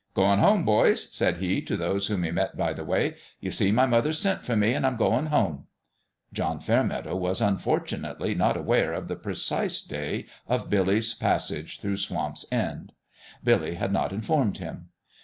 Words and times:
"Goin' 0.15 0.39
home, 0.39 0.65
boys," 0.65 1.15
said 1.15 1.37
he, 1.37 1.61
to 1.61 1.77
those 1.77 2.07
whom 2.07 2.23
he 2.23 2.31
met 2.31 2.57
by 2.57 2.73
the 2.73 2.83
way." 2.83 3.17
Ye 3.39 3.51
see, 3.51 3.71
my 3.71 3.85
mother's 3.85 4.17
sent 4.17 4.43
fer 4.43 4.55
me, 4.55 4.73
an' 4.73 4.83
I'm 4.83 4.95
goin' 4.97 5.27
home." 5.27 5.65
John 6.33 6.59
Fairmeadow 6.59 7.15
was 7.15 7.39
un 7.39 7.59
fortunately 7.59 8.33
not 8.33 8.57
aware 8.57 8.93
of 8.93 9.07
the 9.07 9.15
precise 9.15 9.79
day 9.79 10.25
of 10.47 10.71
Billy's 10.71 11.13
passage 11.13 11.79
through 11.79 11.97
Swamp's 11.97 12.47
End. 12.51 12.93
Billy 13.43 13.75
had 13.75 13.93
not 13.93 14.11
informed 14.11 14.57
him. 14.57 14.89